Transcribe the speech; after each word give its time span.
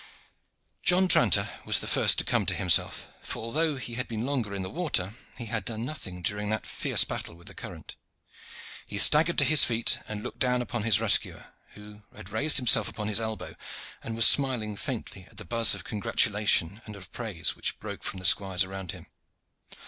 John 0.81 1.07
Tranter 1.07 1.47
was 1.63 1.79
the 1.79 1.85
first 1.85 2.17
to 2.17 2.23
come 2.23 2.47
to 2.47 2.55
himself, 2.55 3.05
for 3.21 3.43
although 3.43 3.75
he 3.75 3.93
had 3.93 4.07
been 4.07 4.25
longer 4.25 4.55
in 4.55 4.63
the 4.63 4.69
water, 4.71 5.13
he 5.37 5.45
had 5.45 5.63
done 5.63 5.85
nothing 5.85 6.23
during 6.23 6.49
that 6.49 6.65
fierce 6.65 7.03
battle 7.03 7.35
with 7.35 7.45
the 7.45 7.53
current. 7.53 7.95
He 8.87 8.97
staggered 8.97 9.37
to 9.37 9.43
his 9.43 9.63
feet 9.63 9.99
and 10.07 10.23
looked 10.23 10.39
down 10.39 10.59
upon 10.63 10.81
his 10.81 10.99
rescuer, 10.99 11.53
who 11.75 12.01
had 12.15 12.31
raised 12.31 12.57
himself 12.57 12.87
upon 12.89 13.09
his 13.09 13.21
elbow, 13.21 13.53
and 14.01 14.15
was 14.15 14.25
smiling 14.25 14.75
faintly 14.75 15.25
at 15.29 15.37
the 15.37 15.45
buzz 15.45 15.75
of 15.75 15.83
congratulation 15.83 16.81
and 16.85 16.95
of 16.95 17.11
praise 17.11 17.55
which 17.55 17.77
broke 17.77 18.01
from 18.03 18.17
the 18.17 18.25
squires 18.25 18.63
around 18.63 18.93
him. 18.93 19.05